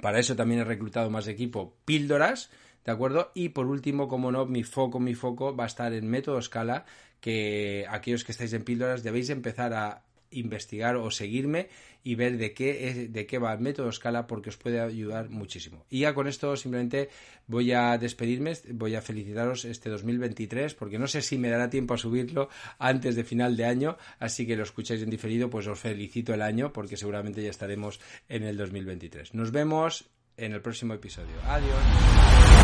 Para 0.00 0.18
eso 0.18 0.36
también 0.36 0.60
he 0.60 0.64
reclutado 0.64 1.10
más 1.10 1.28
equipo, 1.28 1.76
píldoras, 1.84 2.50
¿de 2.84 2.92
acuerdo? 2.92 3.32
Y 3.34 3.50
por 3.50 3.66
último, 3.66 4.08
como 4.08 4.32
no, 4.32 4.46
mi 4.46 4.62
foco, 4.62 5.00
mi 5.00 5.14
foco 5.14 5.54
va 5.54 5.64
a 5.64 5.68
estar 5.68 5.92
en 5.92 6.08
método 6.08 6.38
escala, 6.38 6.84
que 7.20 7.86
aquellos 7.88 8.24
que 8.24 8.32
estáis 8.32 8.52
en 8.52 8.64
píldoras 8.64 9.02
debéis 9.02 9.30
empezar 9.30 9.72
a 9.74 10.02
investigar 10.30 10.96
o 10.96 11.10
seguirme 11.10 11.68
y 12.02 12.14
ver 12.14 12.38
de 12.38 12.54
qué, 12.54 12.88
es, 12.88 13.12
de 13.12 13.26
qué 13.26 13.38
va 13.38 13.52
el 13.52 13.60
método 13.60 13.90
Scala 13.90 14.26
porque 14.26 14.50
os 14.50 14.56
puede 14.56 14.80
ayudar 14.80 15.28
muchísimo. 15.28 15.84
Y 15.90 16.00
ya 16.00 16.14
con 16.14 16.28
esto 16.28 16.56
simplemente 16.56 17.08
voy 17.46 17.72
a 17.72 17.98
despedirme, 17.98 18.52
voy 18.70 18.94
a 18.94 19.02
felicitaros 19.02 19.64
este 19.64 19.90
2023 19.90 20.74
porque 20.74 20.98
no 20.98 21.08
sé 21.08 21.20
si 21.20 21.36
me 21.36 21.50
dará 21.50 21.68
tiempo 21.68 21.94
a 21.94 21.98
subirlo 21.98 22.48
antes 22.78 23.16
de 23.16 23.24
final 23.24 23.56
de 23.56 23.64
año, 23.64 23.96
así 24.20 24.46
que 24.46 24.56
lo 24.56 24.62
escucháis 24.62 25.02
en 25.02 25.10
diferido, 25.10 25.50
pues 25.50 25.66
os 25.66 25.80
felicito 25.80 26.32
el 26.32 26.42
año 26.42 26.72
porque 26.72 26.96
seguramente 26.96 27.42
ya 27.42 27.50
estaremos 27.50 28.00
en 28.28 28.44
el 28.44 28.56
2023. 28.56 29.34
Nos 29.34 29.50
vemos 29.50 30.08
en 30.36 30.52
el 30.52 30.60
próximo 30.60 30.94
episodio. 30.94 31.34
Adiós. 31.46 32.55